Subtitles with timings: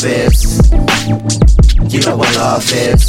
[0.00, 0.60] love is.
[1.88, 3.08] You know what love is.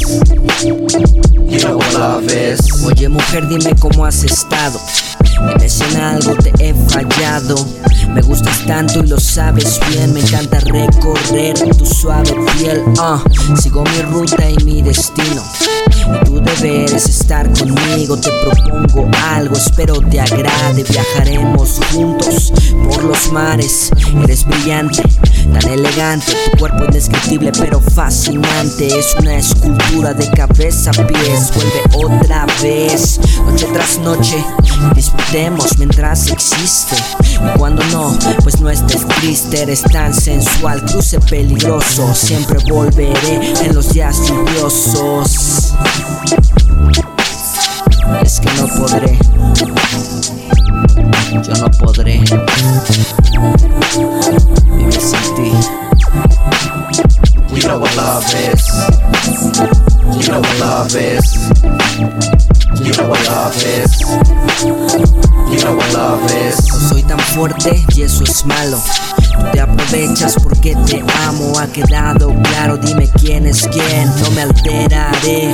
[1.52, 4.80] You know what Oye mujer, dime cómo has estado.
[5.22, 7.54] Dime en algo te he fallado.
[8.08, 10.12] Me gustas tanto y lo sabes bien.
[10.12, 12.82] Me encanta recorrer tu suave piel.
[12.98, 13.22] Ah,
[13.56, 15.44] sigo mi ruta y mi destino.
[15.96, 18.16] Y tu deber es estar conmigo.
[18.16, 20.82] Te propongo algo, espero te agrade.
[20.82, 22.52] Viajaremos juntos
[22.84, 23.90] por los mares.
[24.24, 25.02] Eres brillante,
[25.46, 26.32] tan elegante.
[26.50, 28.86] Tu cuerpo indescriptible pero fascinante.
[28.98, 31.52] Es una escultura de cabeza a pies.
[31.54, 34.44] Vuelve otra vez, noche tras noche.
[34.94, 36.96] Disputemos mientras existe.
[37.20, 39.62] Y cuando no, pues no estés triste.
[39.62, 42.14] Eres tan sensual, cruce peligroso.
[42.14, 45.74] Siempre volveré en los días lluviosos.
[48.24, 49.21] Es que no podré.
[58.02, 58.66] Love is.
[60.18, 61.26] You know what love is.
[62.82, 64.00] You know what love is.
[65.52, 66.56] You know what love is.
[66.68, 68.82] No soy tan fuerte y eso es malo.
[69.52, 72.76] Te aprovechas porque te amo, ha quedado claro.
[72.76, 75.52] Dime quién es quién, no me alteraré.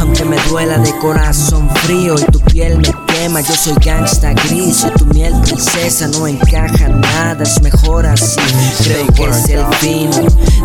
[0.00, 4.98] Aunque me duela de corazón frío y tu piel me yo soy gangsta gris y
[4.98, 8.38] tu miel princesa no encaja nada, es mejor así.
[8.84, 10.10] Creo que es el fin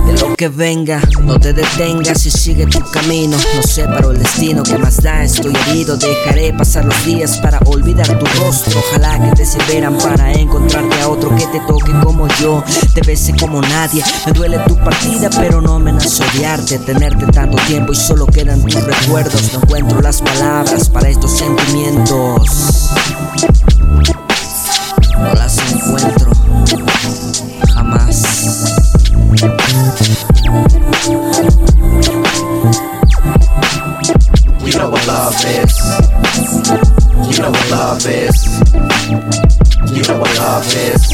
[0.05, 1.01] de lo que venga.
[1.23, 3.37] No te detengas y sigue tu camino.
[3.55, 5.95] No separo el destino que más da, estoy herido.
[5.95, 8.77] Dejaré pasar los días para olvidar tu rostro.
[8.79, 12.61] Ojalá que te sirvieran para encontrarte a otro que te toque como yo.
[12.93, 14.03] Te bese como nadie.
[14.25, 16.77] Me duele tu partida, pero no me nace odiarte.
[16.79, 19.53] Tenerte tanto tiempo y solo quedan tus recuerdos.
[19.53, 21.98] No encuentro las palabras para estos sentimientos.
[35.45, 35.77] Is.
[37.29, 38.45] You know what love is.
[39.93, 41.11] You know what love is.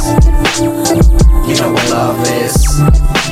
[1.47, 3.24] You know what love is.